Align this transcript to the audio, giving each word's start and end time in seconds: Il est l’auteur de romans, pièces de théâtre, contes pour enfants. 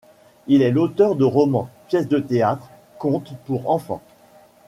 Il 0.47 0.63
est 0.63 0.71
l’auteur 0.71 1.15
de 1.15 1.23
romans, 1.23 1.69
pièces 1.87 2.07
de 2.07 2.17
théâtre, 2.17 2.71
contes 2.97 3.33
pour 3.45 3.69
enfants. 3.69 4.01